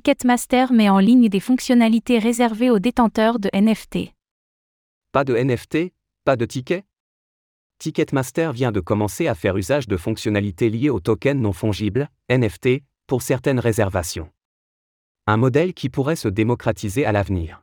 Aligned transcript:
Ticketmaster 0.00 0.72
met 0.72 0.88
en 0.88 0.98
ligne 0.98 1.28
des 1.28 1.40
fonctionnalités 1.40 2.18
réservées 2.18 2.70
aux 2.70 2.78
détenteurs 2.78 3.38
de 3.38 3.50
NFT. 3.52 4.14
Pas 5.12 5.24
de 5.24 5.36
NFT, 5.36 5.92
pas 6.24 6.36
de 6.36 6.46
ticket 6.46 6.86
Ticketmaster 7.78 8.50
vient 8.54 8.72
de 8.72 8.80
commencer 8.80 9.28
à 9.28 9.34
faire 9.34 9.58
usage 9.58 9.88
de 9.88 9.98
fonctionnalités 9.98 10.70
liées 10.70 10.88
aux 10.88 11.00
tokens 11.00 11.38
non 11.38 11.52
fongibles, 11.52 12.08
NFT, 12.30 12.82
pour 13.06 13.20
certaines 13.20 13.60
réservations. 13.60 14.30
Un 15.26 15.36
modèle 15.36 15.74
qui 15.74 15.90
pourrait 15.90 16.16
se 16.16 16.28
démocratiser 16.28 17.04
à 17.04 17.12
l'avenir. 17.12 17.62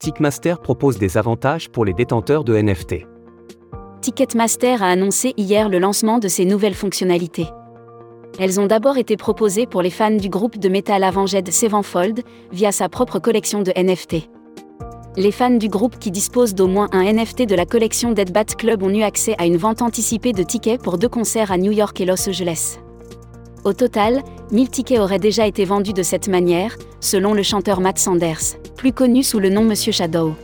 Ticketmaster 0.00 0.60
propose 0.60 0.98
des 0.98 1.16
avantages 1.16 1.70
pour 1.70 1.86
les 1.86 1.94
détenteurs 1.94 2.44
de 2.44 2.60
NFT. 2.60 3.15
Ticketmaster 4.06 4.84
a 4.84 4.90
annoncé 4.90 5.34
hier 5.36 5.68
le 5.68 5.80
lancement 5.80 6.20
de 6.20 6.28
ces 6.28 6.44
nouvelles 6.44 6.76
fonctionnalités. 6.76 7.48
Elles 8.38 8.60
ont 8.60 8.66
d'abord 8.66 8.98
été 8.98 9.16
proposées 9.16 9.66
pour 9.66 9.82
les 9.82 9.90
fans 9.90 10.12
du 10.12 10.28
groupe 10.28 10.60
de 10.60 10.68
metal 10.68 11.02
Avenged 11.02 11.50
Sevenfold 11.50 12.20
via 12.52 12.70
sa 12.70 12.88
propre 12.88 13.18
collection 13.18 13.62
de 13.62 13.72
NFT. 13.76 14.28
Les 15.16 15.32
fans 15.32 15.50
du 15.50 15.68
groupe 15.68 15.98
qui 15.98 16.12
disposent 16.12 16.54
d'au 16.54 16.68
moins 16.68 16.88
un 16.92 17.02
NFT 17.02 17.48
de 17.48 17.56
la 17.56 17.66
collection 17.66 18.12
Dead 18.12 18.30
Bat 18.30 18.54
Club 18.56 18.84
ont 18.84 18.90
eu 18.90 19.02
accès 19.02 19.34
à 19.38 19.46
une 19.46 19.56
vente 19.56 19.82
anticipée 19.82 20.32
de 20.32 20.44
tickets 20.44 20.80
pour 20.80 20.98
deux 20.98 21.08
concerts 21.08 21.50
à 21.50 21.58
New 21.58 21.72
York 21.72 22.00
et 22.00 22.04
Los 22.04 22.28
Angeles. 22.28 22.78
Au 23.64 23.72
total, 23.72 24.22
1000 24.52 24.70
tickets 24.70 25.00
auraient 25.00 25.18
déjà 25.18 25.48
été 25.48 25.64
vendus 25.64 25.94
de 25.94 26.04
cette 26.04 26.28
manière, 26.28 26.76
selon 27.00 27.34
le 27.34 27.42
chanteur 27.42 27.80
Matt 27.80 27.98
Sanders, 27.98 28.54
plus 28.76 28.92
connu 28.92 29.24
sous 29.24 29.40
le 29.40 29.48
nom 29.50 29.64
Monsieur 29.64 29.90
Shadow. 29.90 30.36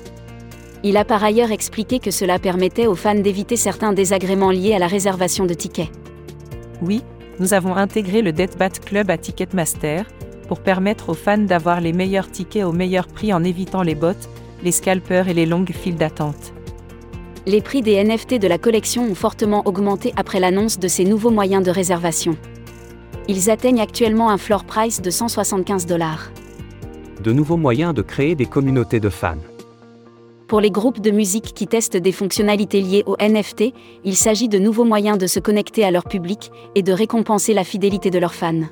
Il 0.85 0.97
a 0.97 1.05
par 1.05 1.23
ailleurs 1.23 1.53
expliqué 1.53 2.01
que 2.01 2.11
cela 2.11 2.39
permettait 2.39 2.87
aux 2.87 2.97
fans 2.97 3.15
d'éviter 3.15 3.57
certains 3.57 3.93
désagréments 3.93 4.51
liés 4.51 4.75
à 4.75 4.81
la 4.81 4.89
réservation 4.89 5.47
de 5.47 5.55
tickets. 5.55 5.91
Oui, 6.81 7.03
nous 7.39 7.55
avons 7.55 7.77
intégré 7.77 8.21
le 8.21 8.33
Dead 8.33 8.57
Bat 8.59 8.81
Club 8.85 9.11
à 9.11 9.17
Ticketmaster, 9.17 10.05
pour 10.49 10.61
permettre 10.61 11.09
aux 11.09 11.15
fans 11.15 11.39
d'avoir 11.39 11.81
les 11.81 11.93
meilleurs 11.93 12.31
tickets 12.31 12.65
au 12.65 12.73
meilleur 12.73 13.07
prix 13.07 13.33
en 13.33 13.45
évitant 13.45 13.83
les 13.83 13.95
bots, 13.95 14.13
les 14.63 14.73
scalpers 14.73 15.29
et 15.29 15.35
les 15.35 15.47
longues 15.47 15.73
files 15.73 15.97
d'attente. 15.97 16.53
Les 17.47 17.61
prix 17.61 17.81
des 17.81 18.03
NFT 18.03 18.35
de 18.35 18.49
la 18.49 18.59
collection 18.59 19.05
ont 19.05 19.15
fortement 19.15 19.63
augmenté 19.67 20.13
après 20.17 20.41
l'annonce 20.41 20.79
de 20.79 20.89
ces 20.89 21.05
nouveaux 21.05 21.31
moyens 21.31 21.65
de 21.65 21.71
réservation. 21.71 22.37
Ils 23.29 23.51
atteignent 23.51 23.81
actuellement 23.81 24.31
un 24.31 24.39
floor 24.39 24.65
price 24.65 25.01
de 25.01 25.11
175 25.11 25.87
dollars. 25.87 26.31
De 27.23 27.33
nouveaux 27.33 27.57
moyens 27.57 27.95
de 27.95 28.03
créer 28.03 28.35
des 28.35 28.47
communautés 28.47 29.01
de 29.01 29.09
fans. 29.09 29.37
Pour 30.53 30.61
les 30.61 30.71
groupes 30.71 31.01
de 31.01 31.11
musique 31.11 31.55
qui 31.55 31.67
testent 31.67 31.97
des 31.97 32.13
fonctionnalités 32.13 32.83
liées 32.83 33.05
aux 33.07 33.17
NFT, 33.19 33.73
il 34.05 34.15
s'agit 34.15 34.51
de 34.51 34.59
nouveaux 34.59 34.85
moyens 34.85 35.17
de 35.17 35.27
se 35.27 35.41
connecter 35.41 35.83
à 35.83 35.91
leur 35.91 36.05
public 36.05 36.51
et 36.75 36.83
de 36.83 36.93
récompenser 36.93 37.55
la 37.55 37.65
fidélité 37.65 38.11
de 38.11 38.19
leurs 38.19 38.35
fans. 38.35 38.69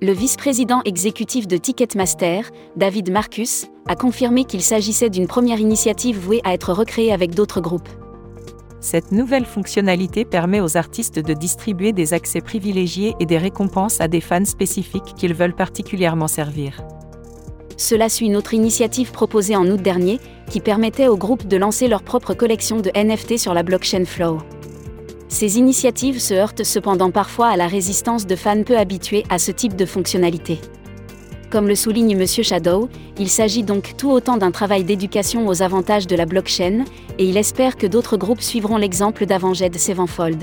Le 0.00 0.12
vice-président 0.12 0.82
exécutif 0.84 1.48
de 1.48 1.56
Ticketmaster, 1.56 2.48
David 2.76 3.10
Marcus, 3.10 3.66
a 3.88 3.96
confirmé 3.96 4.44
qu'il 4.44 4.62
s'agissait 4.62 5.10
d'une 5.10 5.26
première 5.26 5.58
initiative 5.58 6.16
vouée 6.16 6.40
à 6.44 6.54
être 6.54 6.72
recréée 6.72 7.12
avec 7.12 7.34
d'autres 7.34 7.60
groupes. 7.60 7.88
Cette 8.78 9.10
nouvelle 9.10 9.46
fonctionnalité 9.46 10.24
permet 10.24 10.60
aux 10.60 10.76
artistes 10.76 11.18
de 11.18 11.34
distribuer 11.34 11.92
des 11.92 12.14
accès 12.14 12.40
privilégiés 12.40 13.16
et 13.18 13.26
des 13.26 13.38
récompenses 13.38 14.00
à 14.00 14.06
des 14.06 14.20
fans 14.20 14.44
spécifiques 14.44 15.14
qu'ils 15.16 15.34
veulent 15.34 15.56
particulièrement 15.56 16.28
servir. 16.28 16.84
Cela 17.76 18.08
suit 18.08 18.26
une 18.26 18.36
autre 18.36 18.54
initiative 18.54 19.12
proposée 19.12 19.56
en 19.56 19.66
août 19.66 19.80
dernier, 19.80 20.20
qui 20.50 20.60
permettait 20.60 21.08
aux 21.08 21.16
groupes 21.16 21.46
de 21.46 21.56
lancer 21.56 21.88
leur 21.88 22.02
propre 22.02 22.34
collection 22.34 22.80
de 22.80 22.90
NFT 22.94 23.38
sur 23.38 23.54
la 23.54 23.62
blockchain 23.62 24.04
Flow. 24.04 24.38
Ces 25.28 25.58
initiatives 25.58 26.20
se 26.20 26.34
heurtent 26.34 26.62
cependant 26.64 27.10
parfois 27.10 27.48
à 27.48 27.56
la 27.56 27.66
résistance 27.66 28.26
de 28.26 28.36
fans 28.36 28.62
peu 28.62 28.78
habitués 28.78 29.24
à 29.30 29.38
ce 29.38 29.50
type 29.50 29.74
de 29.74 29.86
fonctionnalité. 29.86 30.60
Comme 31.50 31.68
le 31.68 31.74
souligne 31.74 32.12
M. 32.12 32.26
Shadow, 32.26 32.88
il 33.18 33.28
s'agit 33.28 33.62
donc 33.62 33.96
tout 33.96 34.10
autant 34.10 34.36
d'un 34.36 34.50
travail 34.50 34.84
d'éducation 34.84 35.46
aux 35.46 35.62
avantages 35.62 36.06
de 36.06 36.16
la 36.16 36.26
blockchain, 36.26 36.84
et 37.18 37.24
il 37.24 37.36
espère 37.36 37.76
que 37.76 37.86
d'autres 37.86 38.16
groupes 38.16 38.40
suivront 38.40 38.76
l'exemple 38.76 39.26
d'Avanged 39.26 39.76
Sevenfold. 39.76 40.42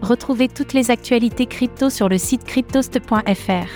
Retrouvez 0.00 0.48
toutes 0.48 0.72
les 0.72 0.90
actualités 0.90 1.46
crypto 1.46 1.90
sur 1.90 2.08
le 2.08 2.18
site 2.18 2.44
cryptost.fr. 2.44 3.68